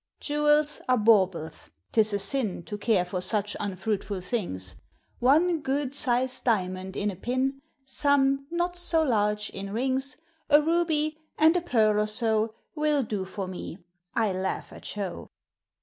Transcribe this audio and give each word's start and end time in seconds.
Jewels 0.19 0.81
are 0.89 0.97
baubles; 0.97 1.69
't 1.91 2.01
is 2.01 2.11
a 2.11 2.17
sin 2.17 2.63
To 2.63 2.75
care 2.75 3.05
for 3.05 3.21
such 3.21 3.55
unfruitful 3.59 4.21
things;— 4.21 4.77
One 5.19 5.59
good 5.61 5.93
sized 5.93 6.43
diamond 6.43 6.97
in 6.97 7.11
a 7.11 7.15
pin,— 7.15 7.61
Some, 7.85 8.47
not 8.49 8.75
so 8.75 9.03
large, 9.03 9.51
in 9.51 9.71
rings,— 9.71 10.17
A 10.49 10.59
ruby, 10.59 11.19
and 11.37 11.55
a 11.55 11.61
pearl 11.61 12.01
or 12.01 12.07
so, 12.07 12.55
Will 12.73 13.03
do 13.03 13.25
for 13.25 13.45
me;— 13.47 13.77
I 14.15 14.33
laugh 14.33 14.73
at 14.73 14.85
show. 14.85 15.29